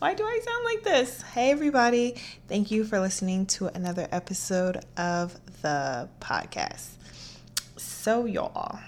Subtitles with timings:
[0.00, 1.20] Why do I sound like this?
[1.20, 2.14] Hey, everybody.
[2.48, 6.88] Thank you for listening to another episode of the podcast.
[7.76, 8.78] So, y'all,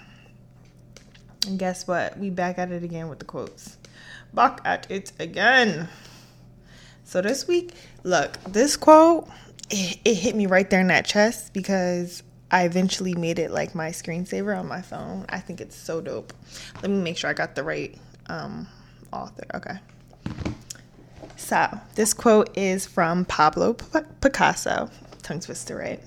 [1.45, 2.17] and guess what?
[2.17, 3.77] We back at it again with the quotes.
[4.33, 5.87] Back at it again.
[7.03, 9.29] So, this week, look, this quote,
[9.69, 13.75] it, it hit me right there in that chest because I eventually made it like
[13.75, 15.27] my screensaver on my phone.
[15.29, 16.33] I think it's so dope.
[16.81, 17.95] Let me make sure I got the right
[18.25, 18.67] um,
[19.11, 19.45] author.
[19.53, 19.77] Okay.
[21.35, 23.73] So this quote is from Pablo
[24.21, 24.89] Picasso.
[25.21, 26.01] Tongue twister, right?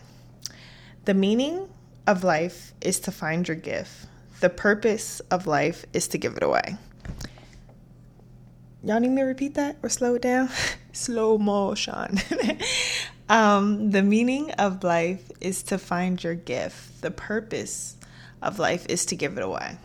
[1.04, 1.68] The meaning
[2.06, 4.06] of life is to find your gift.
[4.40, 6.76] The purpose of life is to give it away.
[8.82, 10.48] Y'all need me to repeat that or slow it down?
[10.92, 12.18] Slow motion.
[13.28, 17.02] um, the meaning of life is to find your gift.
[17.02, 17.96] The purpose
[18.40, 19.76] of life is to give it away.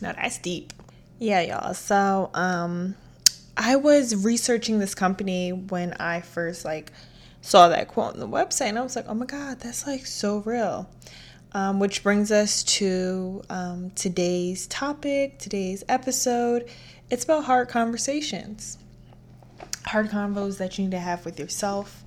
[0.00, 0.72] Now that's deep.
[1.18, 1.74] Yeah, y'all.
[1.74, 2.94] So, um,
[3.56, 6.92] I was researching this company when I first like
[7.40, 10.06] saw that quote on the website, and I was like, "Oh my god, that's like
[10.06, 10.90] so real."
[11.52, 16.68] Um, which brings us to um, today's topic, today's episode.
[17.08, 18.76] It's about hard conversations,
[19.86, 22.04] hard convos that you need to have with yourself,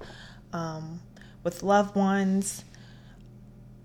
[0.54, 1.02] um,
[1.44, 2.64] with loved ones.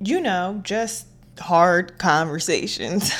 [0.01, 1.07] You know, just
[1.39, 3.11] hard conversations.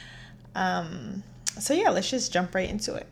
[0.54, 1.22] um,
[1.58, 3.06] so, yeah, let's just jump right into it.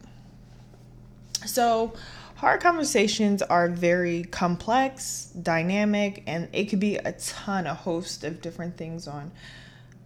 [1.45, 1.93] So,
[2.37, 8.41] hard conversations are very complex, dynamic, and it could be a ton, a host of
[8.41, 9.31] different things on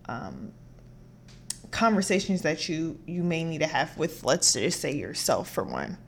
[0.09, 0.53] um,
[1.71, 5.99] conversations that you you may need to have with, let's just say, yourself for one.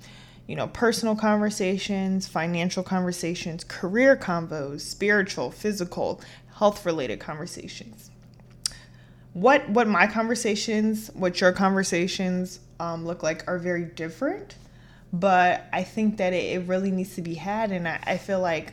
[0.47, 6.21] You know, personal conversations, financial conversations, career convos, spiritual, physical,
[6.57, 8.11] health related conversations
[9.33, 14.57] what what my conversations, what your conversations um, look like are very different.
[15.13, 18.41] But I think that it, it really needs to be had, and I, I feel
[18.41, 18.73] like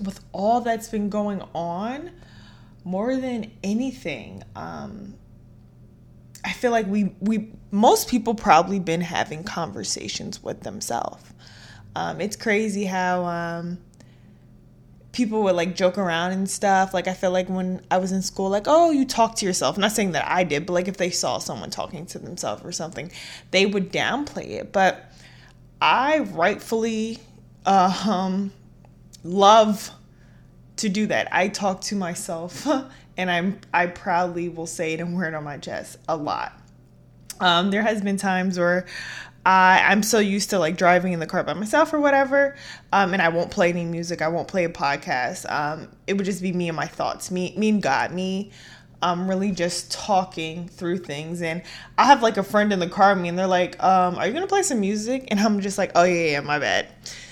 [0.00, 2.10] with all that's been going on,
[2.84, 5.14] more than anything, um,
[6.44, 11.24] I feel like we we most people probably been having conversations with themselves.
[11.94, 13.78] Um, it's crazy how um,
[15.12, 16.92] people would like joke around and stuff.
[16.94, 19.76] Like I feel like when I was in school, like, oh, you talk to yourself.
[19.76, 22.64] I'm not saying that I did, but like if they saw someone talking to themselves
[22.64, 23.12] or something,
[23.50, 24.72] they would downplay it.
[24.72, 25.11] But
[25.82, 27.18] I rightfully
[27.66, 28.52] uh, um,
[29.24, 29.90] love
[30.76, 31.26] to do that.
[31.32, 32.68] I talk to myself
[33.16, 36.52] and I'm I proudly will say it and wear it on my chest a lot.
[37.40, 38.86] Um, there has been times where
[39.44, 42.54] I, I'm so used to like driving in the car by myself or whatever,
[42.92, 44.22] um, and I won't play any music.
[44.22, 45.50] I won't play a podcast.
[45.50, 48.52] Um, it would just be me and my thoughts, me, me and God, me,
[49.02, 51.42] um, really just talking through things.
[51.42, 51.62] And
[51.98, 54.26] I have like a friend in the car with me, and they're like, um, "Are
[54.26, 56.88] you gonna play some music?" And I'm just like, "Oh yeah, yeah, my bad,"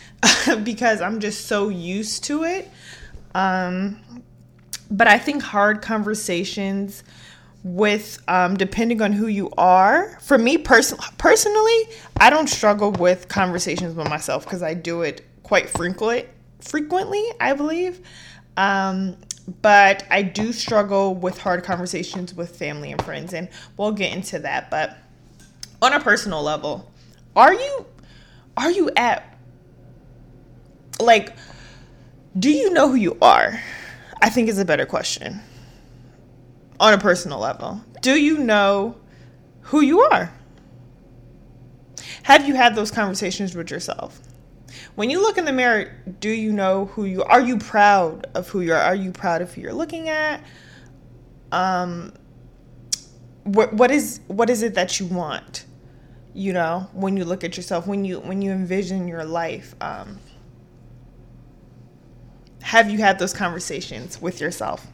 [0.64, 2.68] because I'm just so used to it.
[3.34, 3.98] Um,
[4.90, 7.04] but I think hard conversations
[7.62, 10.18] with um, depending on who you are.
[10.20, 11.88] For me person- personally,
[12.18, 16.26] I don't struggle with conversations with myself because I do it quite frequently.
[16.60, 18.00] Frequently, I believe.
[18.56, 19.16] Um,
[19.62, 24.38] but I do struggle with hard conversations with family and friends, and we'll get into
[24.40, 24.70] that.
[24.70, 24.96] But
[25.82, 26.90] on a personal level,
[27.36, 27.86] are you
[28.56, 29.38] are you at
[31.00, 31.34] like
[32.38, 33.60] do you know who you are?
[34.22, 35.40] I think is a better question
[36.78, 37.80] on a personal level?
[38.02, 38.96] Do you know
[39.62, 40.32] who you are?
[42.22, 44.20] Have you had those conversations with yourself?
[44.94, 47.40] When you look in the mirror, do you know who you are?
[47.40, 48.80] You proud of who you are?
[48.80, 50.42] Are you proud of who you're looking at?
[51.52, 52.12] Um,
[53.44, 55.64] what what is what is it that you want?
[56.34, 60.18] You know, when you look at yourself, when you when you envision your life, um,
[62.62, 64.86] have you had those conversations with yourself?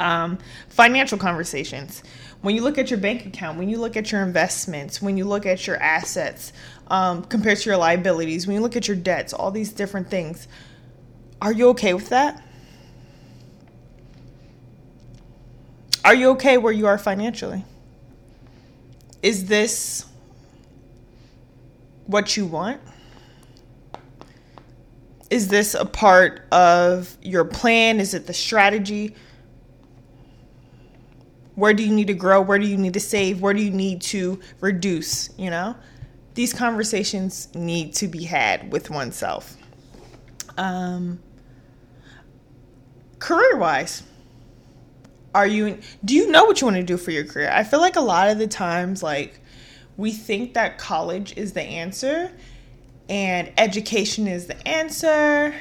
[0.00, 0.38] um,
[0.68, 2.02] financial conversations.
[2.42, 5.24] When you look at your bank account, when you look at your investments, when you
[5.24, 6.52] look at your assets
[6.88, 10.46] um, compared to your liabilities, when you look at your debts, all these different things,
[11.40, 12.42] are you okay with that?
[16.04, 17.64] Are you okay where you are financially?
[19.22, 20.06] Is this
[22.06, 22.80] what you want?
[25.30, 27.98] Is this a part of your plan?
[27.98, 29.16] Is it the strategy?
[31.56, 32.40] Where do you need to grow?
[32.40, 33.40] Where do you need to save?
[33.40, 35.30] Where do you need to reduce?
[35.36, 35.74] You know,
[36.34, 39.56] these conversations need to be had with oneself.
[40.56, 41.18] Um,
[43.18, 44.04] career wise,
[45.34, 47.50] are you, do you know what you want to do for your career?
[47.52, 49.40] I feel like a lot of the times, like,
[49.96, 52.30] we think that college is the answer
[53.08, 55.54] and education is the answer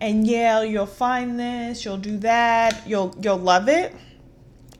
[0.00, 3.94] and yeah you'll find this you'll do that you'll you'll love it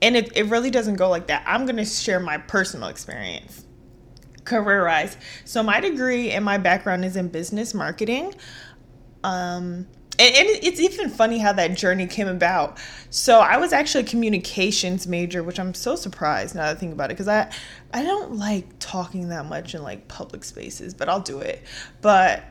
[0.03, 3.65] and it, it really doesn't go like that i'm going to share my personal experience
[4.43, 8.33] career wise so my degree and my background is in business marketing
[9.23, 9.87] um
[10.19, 12.77] and, and it's even funny how that journey came about.
[13.09, 16.93] So I was actually a communications major, which I'm so surprised now that I think
[16.93, 17.51] about it, because I
[17.93, 21.63] I don't like talking that much in like public spaces, but I'll do it.
[22.01, 22.43] But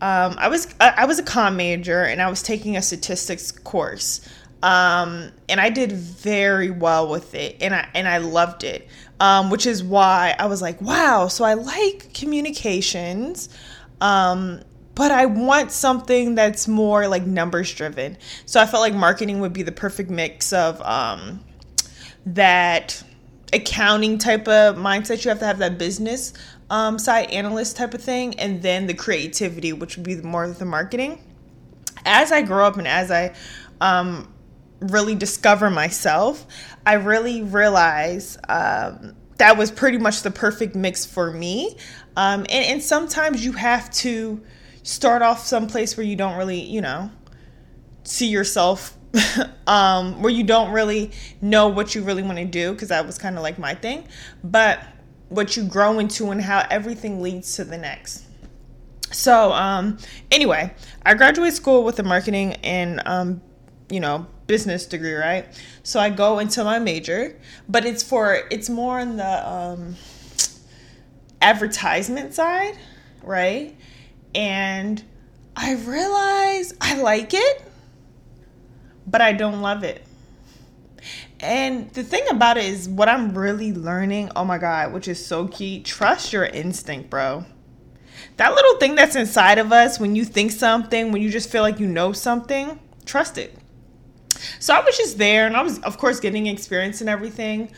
[0.00, 4.26] um, I was I, was a com major, and I was taking a statistics course,
[4.62, 8.88] um, and I did very well with it, and I and I loved it,
[9.20, 11.28] um, which is why I was like, wow.
[11.28, 13.48] So I like communications.
[14.00, 14.60] Um,
[14.94, 18.18] but I want something that's more like numbers driven.
[18.44, 21.42] So I felt like marketing would be the perfect mix of um,
[22.26, 23.02] that
[23.54, 25.24] accounting type of mindset.
[25.24, 26.34] You have to have that business
[26.68, 30.58] um, side analyst type of thing, and then the creativity, which would be more of
[30.58, 31.22] the marketing.
[32.04, 33.34] As I grow up and as I
[33.80, 34.31] um,
[34.90, 36.46] really discover myself,
[36.86, 41.76] I really realize um, that was pretty much the perfect mix for me.
[42.16, 44.42] Um, and, and sometimes you have to
[44.82, 47.10] start off someplace where you don't really, you know,
[48.04, 48.96] see yourself
[49.66, 53.18] um, where you don't really know what you really want to do because that was
[53.18, 54.06] kind of like my thing
[54.42, 54.80] but
[55.28, 58.24] what you grow into and how everything leads to the next
[59.10, 59.98] so um,
[60.30, 60.72] anyway
[61.04, 63.40] i graduated school with a marketing and um,
[63.92, 65.46] you know business degree right
[65.82, 69.96] so i go into my major but it's for it's more on the um,
[71.40, 72.76] advertisement side
[73.22, 73.76] right
[74.34, 75.02] and
[75.54, 77.62] I realize I like it,
[79.06, 80.04] but I don't love it.
[81.40, 85.24] And the thing about it is, what I'm really learning, oh my God, which is
[85.24, 87.44] so key trust your instinct, bro.
[88.36, 91.62] That little thing that's inside of us when you think something, when you just feel
[91.62, 93.58] like you know something, trust it.
[94.58, 97.70] So I was just there and I was, of course, getting experience and everything.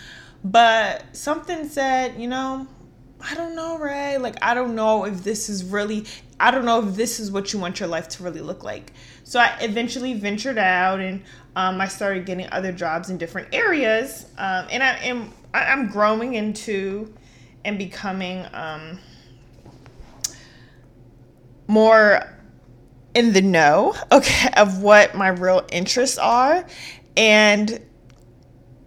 [0.45, 2.67] But something said, you know,
[3.21, 4.19] I don't know, Ray.
[4.19, 6.05] Like, I don't know if this is really,
[6.39, 8.93] I don't know if this is what you want your life to really look like.
[9.25, 11.23] So I eventually ventured out and
[11.57, 14.27] um, I started getting other jobs in different areas.
[14.37, 17.15] Um, and I am, I'm growing into
[17.65, 18.99] and becoming um,
[21.67, 22.34] more
[23.15, 26.67] in the know, okay, of what my real interests are.
[27.17, 27.81] And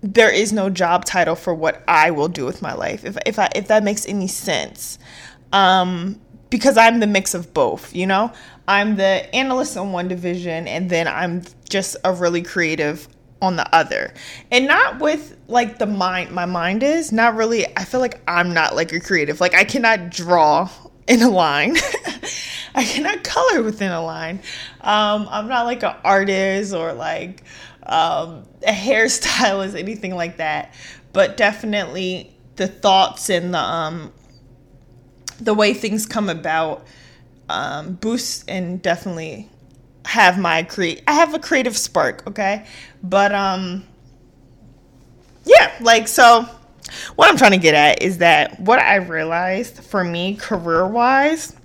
[0.01, 3.03] there is no job title for what I will do with my life.
[3.03, 4.99] If if I if that makes any sense.
[5.51, 6.19] Um
[6.49, 8.31] because I'm the mix of both, you know?
[8.69, 13.07] I'm the analyst on one division and then I'm just a really creative
[13.41, 14.13] on the other.
[14.49, 18.53] And not with like the mind my mind is, not really I feel like I'm
[18.53, 19.41] not like a creative.
[19.41, 20.69] Like I cannot draw
[21.07, 21.75] in a line.
[22.77, 24.39] I cannot color within a line.
[24.81, 27.41] Um, I'm not like an artist or like
[27.81, 30.75] um, a hairstylist, anything like that.
[31.11, 34.13] But definitely the thoughts and the um,
[35.41, 36.85] the way things come about
[37.49, 37.97] um,
[38.47, 39.49] and definitely
[40.05, 41.01] have my create.
[41.07, 42.67] I have a creative spark, okay,
[43.01, 43.85] but um,
[45.45, 46.47] yeah, like so.
[47.17, 51.56] What I'm trying to get at is that what I realized for me career wise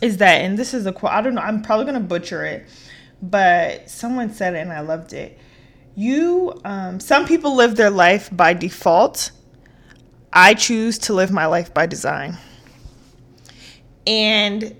[0.00, 1.12] is that, and this is a quote.
[1.12, 1.42] I don't know.
[1.42, 2.66] I'm probably gonna butcher it
[3.20, 5.38] but someone said it and I loved it.
[5.94, 9.32] You, um, some people live their life by default.
[10.32, 12.38] I choose to live my life by design.
[14.06, 14.76] And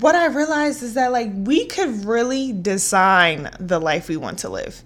[0.00, 4.48] what I realized is that, like, we could really design the life we want to
[4.48, 4.82] live.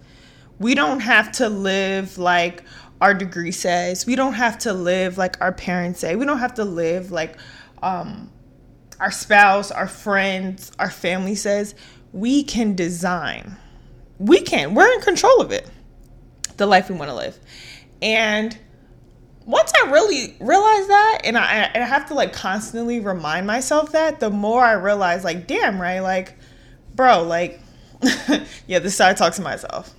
[0.59, 2.63] We don't have to live like
[3.01, 4.05] our degree says.
[4.05, 6.17] We don't have to live like our parents say.
[6.17, 7.37] We don't have to live like
[7.83, 8.31] um,
[9.01, 11.75] our spouse, our friends, our family says,
[12.13, 13.57] we can design.
[14.19, 14.75] We can.
[14.75, 15.69] We're in control of it.
[16.57, 17.39] The life we want to live.
[18.01, 18.57] And
[19.45, 23.93] once I really realize that, and I, and I have to like constantly remind myself
[23.93, 26.01] that, the more I realize, like, damn, right?
[26.01, 26.37] Like,
[26.95, 27.61] bro, like,
[28.67, 29.95] yeah, this is how I talk to myself.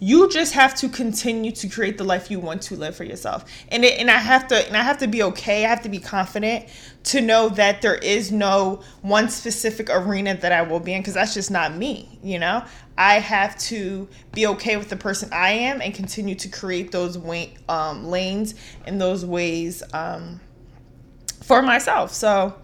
[0.00, 3.44] You just have to continue to create the life you want to live for yourself.
[3.68, 5.64] And it, and I have to and I have to be okay.
[5.64, 6.66] I have to be confident
[7.04, 11.14] to know that there is no one specific arena that I will be in because
[11.14, 12.64] that's just not me you know?
[12.96, 17.16] I have to be okay with the person I am and continue to create those
[17.16, 18.54] way, um, lanes
[18.86, 20.40] and those ways um,
[21.42, 22.12] for myself.
[22.12, 22.54] So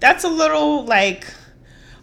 [0.00, 1.26] that's a little like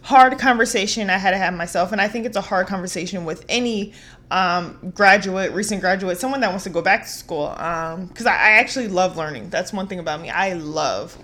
[0.02, 1.92] hard conversation I had to have myself.
[1.92, 3.92] And I think it's a hard conversation with any
[4.30, 7.48] um, graduate, recent graduate, someone that wants to go back to school.
[7.50, 9.50] Because um, I, I actually love learning.
[9.50, 10.30] That's one thing about me.
[10.30, 11.16] I love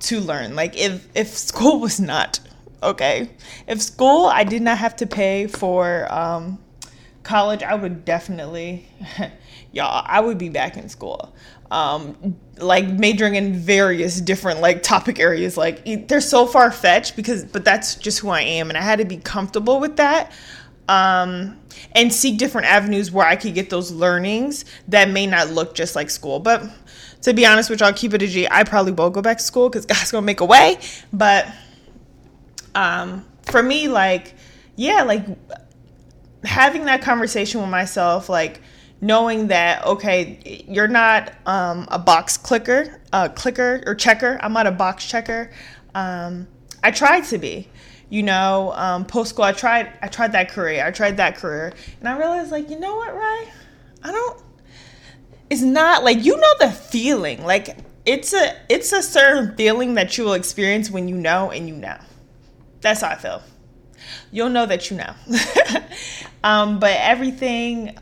[0.00, 0.54] to learn.
[0.54, 2.40] Like if if school was not
[2.82, 3.30] okay,
[3.66, 6.58] if school I did not have to pay for um,
[7.22, 8.88] college, I would definitely,
[9.72, 11.34] y'all, I would be back in school
[11.70, 17.44] um, like majoring in various different like topic areas like they're so far fetched because
[17.44, 20.32] but that's just who I am and I had to be comfortable with that
[20.88, 21.58] um,
[21.92, 25.96] and seek different avenues where I could get those learnings that may not look just
[25.96, 26.40] like school.
[26.40, 26.62] But
[27.22, 28.46] to be honest with y'all keep it a G.
[28.50, 30.78] I probably will go back to school because God's gonna make a way.
[31.12, 31.46] But
[32.74, 34.34] um, for me like
[34.76, 35.24] yeah like
[36.44, 38.60] having that conversation with myself like
[39.00, 44.38] knowing that okay you're not um, a box clicker a clicker or checker.
[44.42, 45.50] I'm not a box checker.
[45.94, 46.46] Um,
[46.82, 47.68] i tried to be
[48.08, 51.72] you know um, post school i tried i tried that career i tried that career
[52.00, 53.48] and i realized like you know what right
[54.02, 54.42] i don't
[55.50, 60.16] it's not like you know the feeling like it's a it's a certain feeling that
[60.16, 61.98] you will experience when you know and you know
[62.80, 63.42] that's how i feel
[64.30, 65.14] you'll know that you know
[66.44, 67.96] um, but everything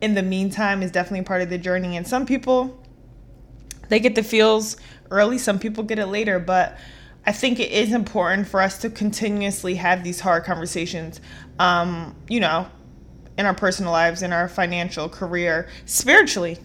[0.00, 1.96] in the meantime is definitely part of the journey.
[1.96, 2.78] And some people,
[3.88, 4.76] they get the feels
[5.10, 6.38] early, some people get it later.
[6.38, 6.78] But
[7.26, 11.20] I think it is important for us to continuously have these hard conversations,
[11.58, 12.66] um, you know,
[13.36, 16.58] in our personal lives, in our financial career, spiritually,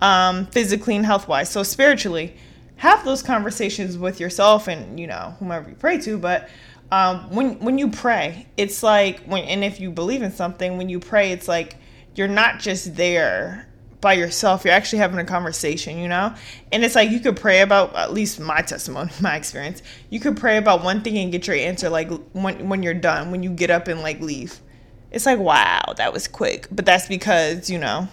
[0.00, 1.50] um, physically, and health wise.
[1.50, 2.36] So, spiritually,
[2.76, 6.16] have those conversations with yourself and, you know, whomever you pray to.
[6.18, 6.48] But
[6.90, 10.88] um, when, when you pray, it's like, when, and if you believe in something, when
[10.88, 11.76] you pray, it's like,
[12.14, 13.69] you're not just there
[14.00, 16.34] by yourself you're actually having a conversation you know?
[16.72, 20.36] And it's like you could pray about at least my testimony my experience you could
[20.36, 23.50] pray about one thing and get your answer like when when you're done when you
[23.50, 24.60] get up and like leave.
[25.10, 26.68] It's like wow that was quick.
[26.70, 28.08] But that's because you know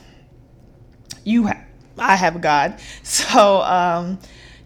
[1.23, 1.63] you ha-
[1.97, 2.79] i have god.
[3.03, 4.19] So um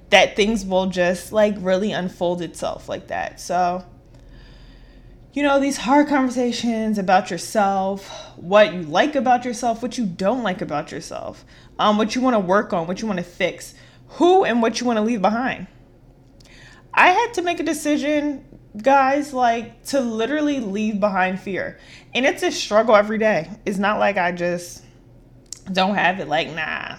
[0.10, 3.40] that things will just like really unfold itself like that.
[3.40, 3.86] So
[5.34, 10.44] you know, these hard conversations about yourself, what you like about yourself, what you don't
[10.44, 11.46] like about yourself,
[11.80, 13.74] um, what you want to work on, what you want to fix,
[14.08, 15.68] who and what you want to leave behind.
[16.94, 18.44] I had to make a decision,
[18.82, 21.80] guys, like to literally leave behind fear.
[22.14, 23.50] And it's a struggle every day.
[23.66, 24.84] It's not like I just
[25.72, 26.28] don't have it.
[26.28, 26.98] Like, nah,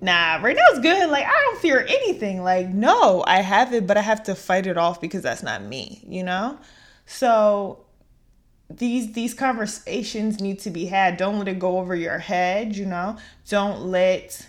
[0.00, 1.10] nah, right now it's good.
[1.10, 2.42] Like, I don't fear anything.
[2.42, 5.62] Like, no, I have it, but I have to fight it off because that's not
[5.62, 6.58] me, you know?
[7.08, 7.86] So
[8.70, 11.16] these these conversations need to be had.
[11.16, 13.16] Don't let it go over your head, you know?
[13.48, 14.46] Don't let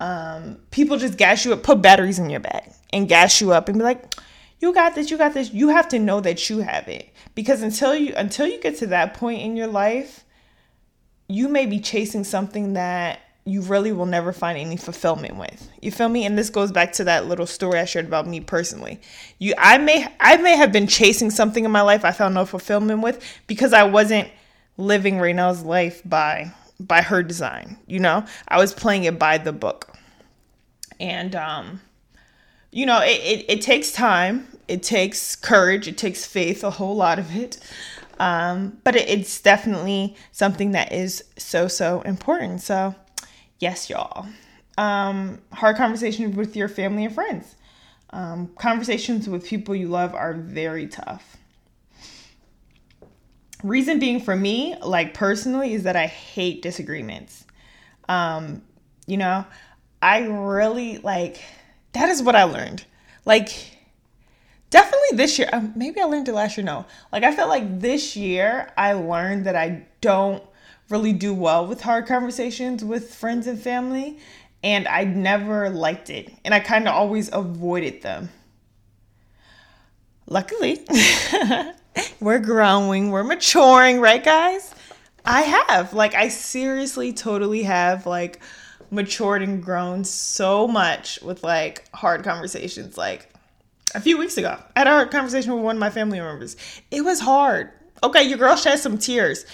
[0.00, 3.68] um, people just gas you up, put batteries in your bag and gas you up
[3.68, 4.16] and be like,
[4.58, 5.52] you got this, you got this.
[5.52, 7.14] You have to know that you have it.
[7.36, 10.24] Because until you until you get to that point in your life,
[11.28, 15.68] you may be chasing something that you really will never find any fulfillment with.
[15.80, 16.24] You feel me?
[16.24, 19.00] And this goes back to that little story I shared about me personally.
[19.38, 22.46] You I may I may have been chasing something in my life I found no
[22.46, 24.28] fulfillment with because I wasn't
[24.76, 28.24] living Raynell's life by by her design, you know?
[28.48, 29.92] I was playing it by the book.
[31.00, 31.80] And um
[32.72, 36.96] you know, it, it, it takes time, it takes courage, it takes faith, a whole
[36.96, 37.58] lot of it.
[38.18, 42.62] Um, but it, it's definitely something that is so, so important.
[42.62, 42.94] So,
[43.62, 44.26] yes, y'all.
[44.76, 47.54] Um, hard conversations with your family and friends.
[48.10, 51.38] Um, conversations with people you love are very tough.
[53.62, 57.44] Reason being for me, like personally, is that I hate disagreements.
[58.08, 58.62] Um,
[59.06, 59.46] you know,
[60.02, 61.40] I really like
[61.92, 62.84] that is what I learned.
[63.24, 63.50] Like,
[64.70, 66.66] definitely this year, um, maybe I learned it last year.
[66.66, 70.42] No, like I felt like this year I learned that I don't
[70.88, 74.18] really do well with hard conversations with friends and family,
[74.62, 78.28] and I never liked it, and I kind of always avoided them.
[80.26, 80.86] Luckily,
[82.20, 84.74] we're growing, we're maturing, right, guys?
[85.24, 85.92] I have.
[85.92, 88.40] Like, I seriously, totally have, like,
[88.90, 92.96] matured and grown so much with, like, hard conversations.
[92.96, 93.28] Like,
[93.94, 96.56] a few weeks ago, I had a hard conversation with one of my family members.
[96.90, 97.70] It was hard.
[98.02, 99.44] Okay, your girl shed some tears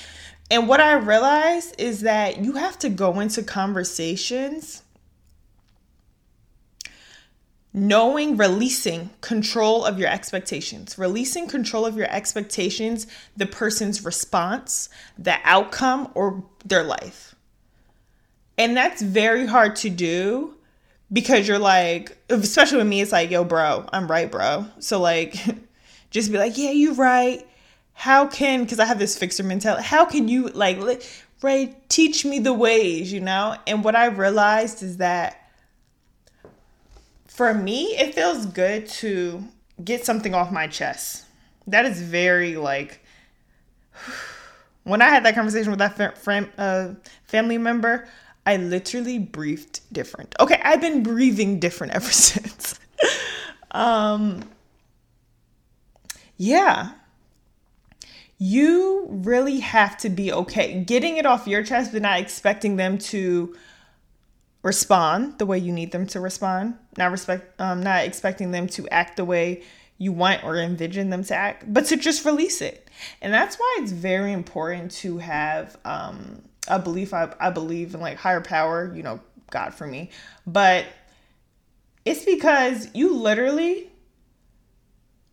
[0.50, 4.82] And what I realized is that you have to go into conversations
[7.74, 14.88] knowing releasing control of your expectations releasing control of your expectations the person's response
[15.18, 17.34] the outcome or their life.
[18.56, 20.54] And that's very hard to do
[21.12, 24.66] because you're like especially with me it's like yo bro i'm right bro.
[24.78, 25.36] So like
[26.10, 27.46] just be like yeah you're right
[27.98, 30.78] how can because i have this fixer mentality how can you like
[31.42, 35.48] right teach me the ways you know and what i realized is that
[37.38, 39.44] for me, it feels good to
[39.84, 41.24] get something off my chest.
[41.68, 43.00] That is very like
[44.82, 48.08] when I had that conversation with that friend, uh, family member,
[48.44, 50.34] I literally breathed different.
[50.40, 52.80] Okay, I've been breathing different ever since.
[53.70, 54.42] um,
[56.38, 56.90] yeah,
[58.38, 62.98] you really have to be okay getting it off your chest, but not expecting them
[62.98, 63.54] to
[64.62, 68.88] respond the way you need them to respond, not respect um, not expecting them to
[68.88, 69.62] act the way
[69.98, 72.88] you want or envision them to act, but to just release it.
[73.20, 77.12] And that's why it's very important to have um, a belief.
[77.12, 80.10] I, I believe in like higher power, you know, God for me.
[80.46, 80.86] But
[82.04, 83.87] it's because you literally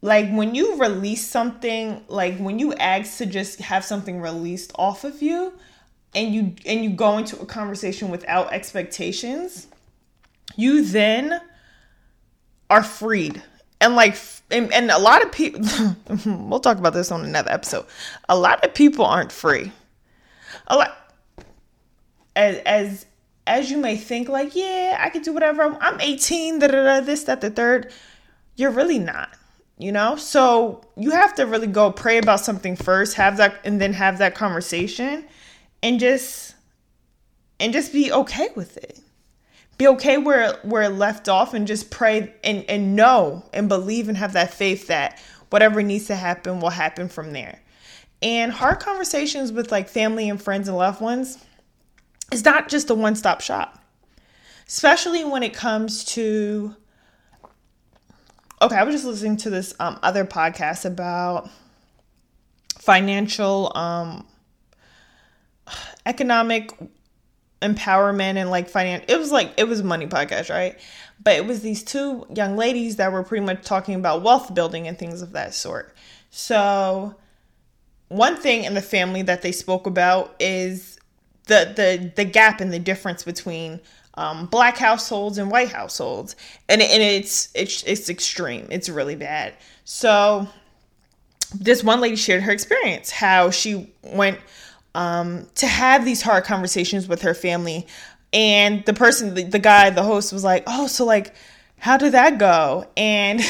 [0.06, 5.04] like when you release something, like when you ask to just have something released off
[5.04, 5.54] of you,
[6.14, 9.68] and you and you go into a conversation without expectations
[10.56, 11.42] you then
[12.70, 13.42] are freed.
[13.82, 14.18] And like
[14.52, 15.62] and, and a lot of people
[16.26, 17.86] we'll talk about this on another episode.
[18.30, 19.72] A lot of people aren't free.
[20.68, 21.14] A lot
[22.36, 23.06] as as
[23.48, 26.84] as you may think like yeah i can do whatever i'm, I'm 18 da, da,
[26.84, 27.92] da, this that the third.
[28.58, 29.30] You're really not
[29.78, 30.16] you know?
[30.16, 34.18] So you have to really go pray about something first have that and then have
[34.20, 35.26] that conversation
[35.84, 36.56] and just
[37.60, 39.00] and just be okay with it.
[39.78, 44.08] Be okay where where it left off and just pray and and know and believe
[44.08, 47.62] and have that faith that whatever needs to happen will happen from there.
[48.22, 51.38] And hard conversations with like family and friends and loved ones
[52.32, 53.82] is not just a one-stop shop
[54.68, 56.76] especially when it comes to
[58.62, 61.50] okay i was just listening to this um, other podcast about
[62.80, 64.26] financial um,
[66.06, 66.72] economic
[67.62, 70.78] empowerment and like finance it was like it was money podcast right?
[71.24, 74.88] But it was these two young ladies that were pretty much talking about wealth building
[74.88, 75.96] and things of that sort.
[76.30, 77.16] So
[78.10, 81.00] one thing in the family that they spoke about is
[81.48, 83.80] the the the gap and the difference between
[84.18, 86.36] um, black households and white households
[86.70, 90.48] and, and it's it's it's extreme it's really bad so
[91.54, 94.40] this one lady shared her experience how she went
[94.96, 97.86] um, to have these hard conversations with her family.
[98.34, 101.36] And the person, the, the guy, the host was like, Oh, so like,
[101.78, 102.88] how did that go?
[102.98, 103.42] And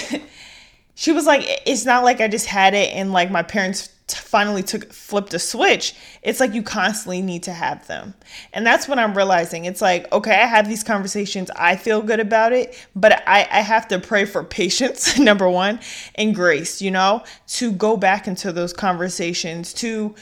[0.95, 4.17] she was like, It's not like I just had it and like my parents t-
[4.17, 5.95] finally took flipped a switch.
[6.21, 8.13] It's like you constantly need to have them.
[8.53, 9.65] And that's what I'm realizing.
[9.65, 13.61] It's like, okay, I have these conversations, I feel good about it, but I, I
[13.61, 15.79] have to pray for patience, number one,
[16.15, 20.15] and grace, you know, to go back into those conversations, to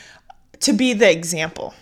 [0.60, 1.74] to be the example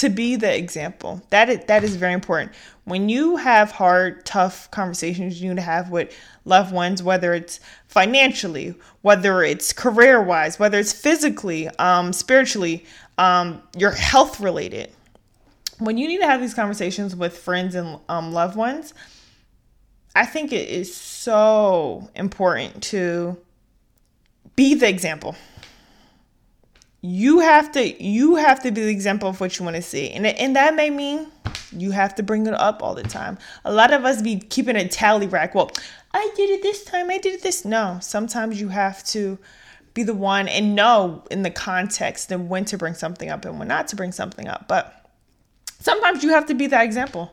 [0.00, 1.20] to be the example.
[1.28, 2.52] That is, that is very important.
[2.84, 7.60] When you have hard tough conversations you need to have with loved ones whether it's
[7.86, 12.86] financially whether it's career wise whether it's physically um, spiritually
[13.18, 14.90] um, your health related.
[15.78, 18.94] When you need to have these conversations with friends and um, loved ones
[20.16, 23.36] i think it is so important to
[24.56, 25.36] be the example
[27.02, 30.10] you have to you have to be the example of what you want to see.
[30.10, 31.28] And, and that may mean
[31.72, 33.38] you have to bring it up all the time.
[33.64, 35.54] A lot of us be keeping a tally rack.
[35.54, 35.70] Well
[36.12, 37.98] i did it this time i did it this no.
[38.02, 39.38] Sometimes you have to
[39.94, 43.58] be the one and know in the context and when to bring something up and
[43.58, 44.68] when not to bring something up.
[44.68, 45.10] But
[45.80, 47.32] sometimes you have to be that example.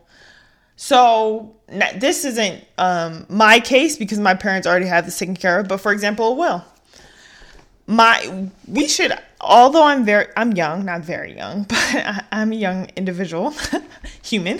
[0.77, 5.67] So this isn't um, my case because my parents already have this taken care of
[5.67, 6.63] but for example will
[7.87, 12.55] my we should although i'm very i'm young not very young but I, am a
[12.55, 13.53] young individual
[14.23, 14.59] human.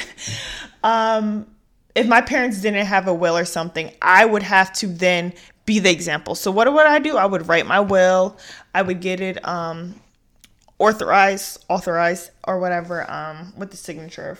[0.83, 1.47] Um
[1.95, 5.33] if my parents didn't have a will or something i would have to then
[5.67, 6.33] be the example.
[6.33, 7.17] So what would i do?
[7.17, 8.37] I would write my will.
[8.73, 9.95] I would get it um
[10.79, 14.39] authorized authorized or whatever um with the signature of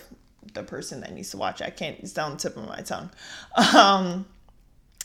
[0.53, 1.61] the person that needs to watch.
[1.61, 3.11] I can't it's down the tip of my tongue.
[3.75, 4.25] Um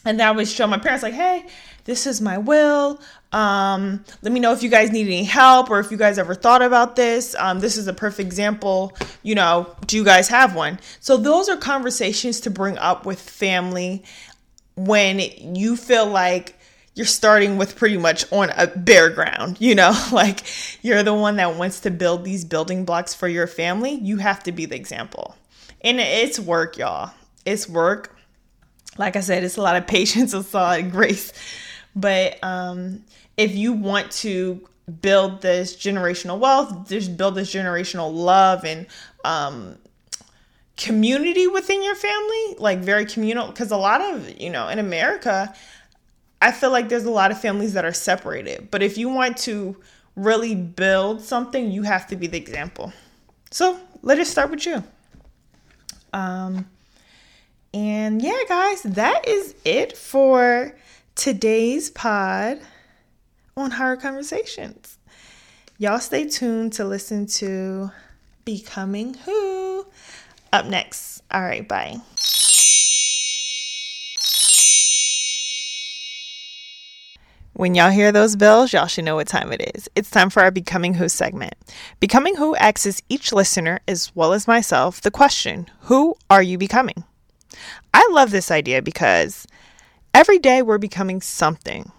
[0.05, 1.47] and then I would show my parents like, hey,
[1.85, 3.01] this is my will.
[3.33, 6.35] Um, let me know if you guys need any help or if you guys ever
[6.35, 7.35] thought about this.
[7.39, 8.97] Um, this is a perfect example.
[9.23, 10.79] You know, do you guys have one?
[11.01, 14.05] So those are conversations to bring up with family
[14.75, 15.21] when
[15.55, 16.59] you feel like
[16.95, 20.43] you're starting with pretty much on a bare ground, you know, like
[20.83, 23.93] you're the one that wants to build these building blocks for your family.
[23.95, 25.37] You have to be the example.
[25.81, 27.13] And it's work, y'all.
[27.45, 28.15] It's work.
[28.99, 31.33] Like I said, it's a lot of patience, it's a lot of grace.
[31.95, 33.05] But um,
[33.37, 34.67] if you want to
[35.01, 38.87] build this generational wealth, just build this generational love and
[39.25, 39.77] um,
[40.77, 45.55] community within your family, like very communal, because a lot of, you know, in America,
[46.41, 48.71] I feel like there's a lot of families that are separated.
[48.71, 49.77] But if you want to
[50.17, 52.93] really build something, you have to be the example.
[53.51, 54.83] So let us start with you.
[56.13, 56.67] Um,
[57.75, 60.75] and yeah, guys, that is it for
[61.15, 62.61] today's pod
[63.57, 64.99] on Hard Conversations.
[65.79, 67.91] Y'all stay tuned to listen to
[68.45, 69.87] Becoming Who
[70.53, 71.23] up next.
[71.31, 71.97] All right, bye.
[77.55, 79.89] When y'all hear those bells, y'all should know what time it is.
[79.95, 81.55] It's time for our Becoming Who segment.
[82.01, 87.05] Becoming Who asks each listener, as well as myself, the question Who are you becoming?
[87.95, 89.47] I love this idea because
[90.15, 91.93] every day we're becoming something.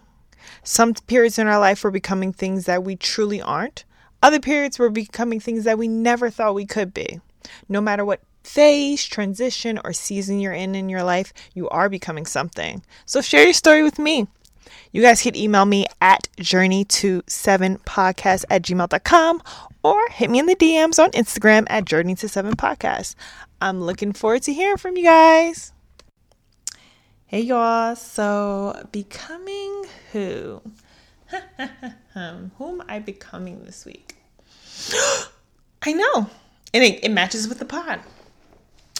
[0.63, 3.85] Some periods in our life we're becoming things that we truly aren't.
[4.21, 7.19] Other periods we're becoming things that we never thought we could be.
[7.67, 12.25] No matter what phase, transition, or season you're in in your life, you are becoming
[12.25, 12.83] something.
[13.05, 14.27] So share your story with me.
[14.91, 19.41] You guys can email me at journey to seven podcast at gmail.com
[19.83, 23.15] or hit me in the DMs on Instagram at journey to seven podcast.
[23.61, 25.73] I'm looking forward to hearing from you guys.
[27.33, 30.61] Hey y'all, so becoming who?
[32.13, 34.17] Um, who am I becoming this week?
[35.81, 36.29] I know.
[36.75, 38.01] And it, it matches with the pod.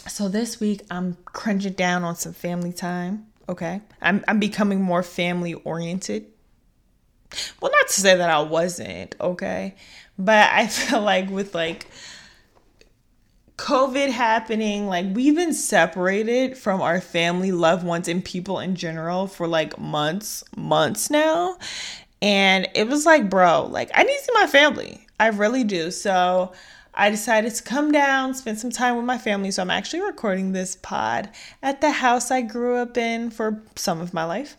[0.08, 3.28] So this week I'm crunching down on some family time.
[3.48, 3.80] Okay.
[4.02, 6.26] I'm I'm becoming more family oriented.
[7.60, 9.76] Well, not to say that I wasn't, okay?
[10.18, 11.86] But I feel like with like
[13.56, 19.28] COVID happening, like we've been separated from our family, loved ones, and people in general
[19.28, 21.56] for like months, months now.
[22.20, 25.06] And it was like, bro, like I need to see my family.
[25.20, 25.90] I really do.
[25.92, 26.52] So
[26.96, 29.50] I decided to come down, spend some time with my family.
[29.50, 31.28] So I'm actually recording this pod
[31.62, 34.56] at the house I grew up in for some of my life.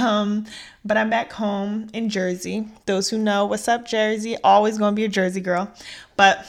[0.00, 0.46] Um,
[0.84, 2.68] but I'm back home in Jersey.
[2.86, 4.36] Those who know, what's up, Jersey?
[4.42, 5.70] Always gonna be a Jersey girl.
[6.16, 6.46] But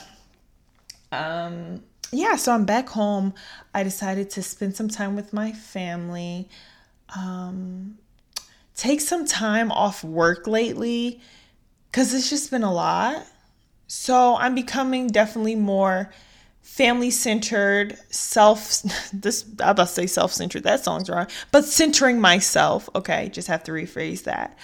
[1.12, 3.34] um, yeah, so I'm back home.
[3.74, 6.48] I decided to spend some time with my family.
[7.16, 7.98] Um,
[8.74, 11.20] take some time off work lately
[11.90, 13.26] because it's just been a lot
[13.94, 16.10] so I'm becoming definitely more
[16.62, 22.18] family centered, self this I about to say self centered, that song's wrong, but centering
[22.18, 22.88] myself.
[22.94, 24.58] Okay, just have to rephrase that.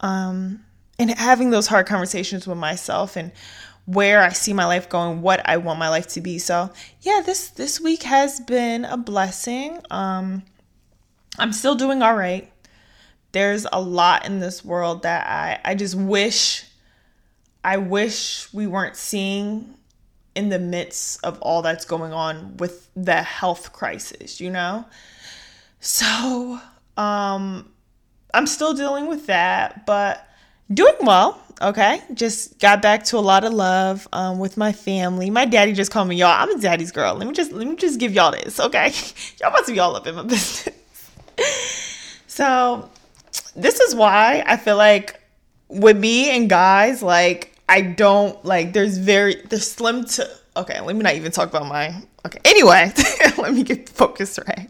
[0.00, 0.66] Um,
[0.98, 3.32] and having those hard conversations with myself and
[3.86, 6.38] where I see my life going, what I want my life to be.
[6.38, 6.70] So
[7.02, 9.80] yeah, this this week has been a blessing.
[9.90, 10.42] Um,
[11.38, 12.50] I'm still doing all right.
[13.32, 16.64] There's a lot in this world that I I just wish
[17.62, 19.74] I wish we weren't seeing
[20.34, 24.84] in the midst of all that's going on with the health crisis, you know?
[25.80, 26.60] So,
[26.96, 27.70] um
[28.32, 30.26] I'm still dealing with that, but
[30.72, 31.40] doing well.
[31.62, 35.30] Okay, just got back to a lot of love um, with my family.
[35.30, 36.30] My daddy just called me y'all.
[36.30, 37.14] I'm a daddy's girl.
[37.14, 38.88] Let me just let me just give y'all this, okay?
[39.40, 41.10] y'all about to be all up in my business.
[42.26, 42.90] so,
[43.54, 45.20] this is why I feel like
[45.68, 50.96] with me and guys, like I don't like there's very there's slim to okay, let
[50.96, 51.94] me not even talk about my
[52.26, 52.40] okay.
[52.44, 52.92] Anyway,
[53.38, 54.68] let me get focused right.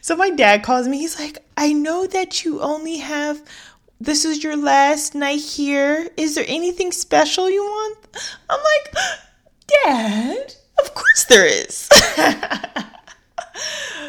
[0.00, 3.40] So my dad calls me, he's like, I know that you only have
[4.02, 6.10] this is your last night here.
[6.16, 7.98] Is there anything special you want?
[8.50, 8.94] I'm like,
[9.84, 11.76] Dad, of course there is.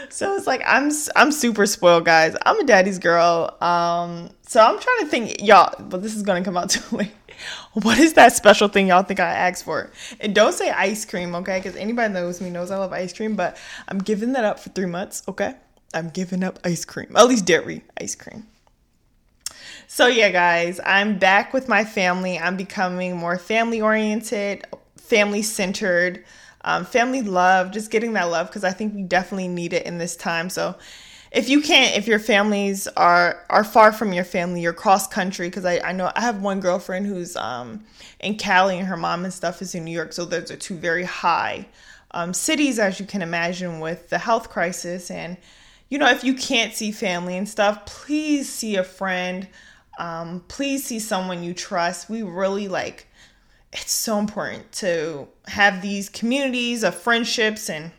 [0.09, 2.35] so it's like I'm I'm super spoiled, guys.
[2.43, 3.55] I'm a daddy's girl.
[3.61, 5.75] Um, so I'm trying to think, y'all.
[5.79, 7.11] But this is gonna come out too late.
[7.73, 9.91] What is that special thing y'all think I asked for?
[10.19, 11.59] And don't say ice cream, okay?
[11.59, 13.35] Because anybody knows me knows I love ice cream.
[13.35, 15.53] But I'm giving that up for three months, okay?
[15.93, 18.47] I'm giving up ice cream, at least dairy ice cream.
[19.87, 22.39] So yeah, guys, I'm back with my family.
[22.39, 24.65] I'm becoming more family oriented,
[24.97, 26.23] family centered
[26.65, 29.97] um, family love, just getting that love because I think we definitely need it in
[29.97, 30.49] this time.
[30.49, 30.75] So
[31.31, 35.49] if you can't if your families are are far from your family you're cross country
[35.49, 37.83] because I, I know i have one girlfriend who's um
[38.19, 40.75] in cali and her mom and stuff is in new york so those are two
[40.75, 41.67] very high
[42.11, 45.37] um, cities as you can imagine with the health crisis and
[45.89, 49.47] you know if you can't see family and stuff please see a friend
[49.97, 53.07] um, please see someone you trust we really like
[53.73, 57.91] it's so important to have these communities of friendships and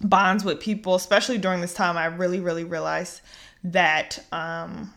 [0.00, 1.96] bonds with people, especially during this time.
[1.96, 3.20] I really, really realized
[3.64, 4.24] that.
[4.30, 4.94] Um,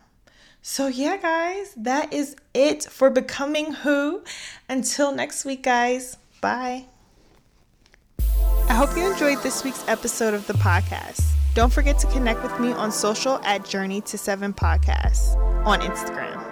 [0.61, 4.23] so, yeah, guys, that is it for Becoming Who.
[4.69, 6.85] Until next week, guys, bye.
[8.67, 11.34] I hope you enjoyed this week's episode of the podcast.
[11.55, 16.43] Don't forget to connect with me on social at Journey to Seven Podcasts on Instagram.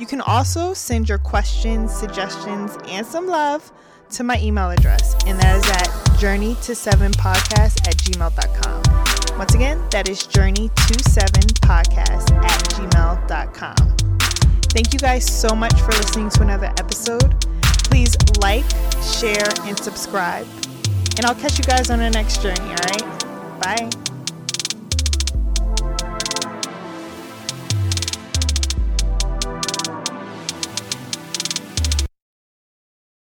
[0.00, 3.70] You can also send your questions, suggestions, and some love
[4.10, 9.38] to my email address, and that is at journey to seven podcast at gmail.com.
[9.38, 13.96] Once again, that is journey to seven podcast at gmail.com.
[14.70, 17.40] Thank you guys so much for listening to another episode.
[17.84, 18.68] Please like,
[19.20, 20.48] share, and subscribe.
[21.16, 23.60] And I'll catch you guys on the next journey, all right?
[23.62, 24.11] Bye.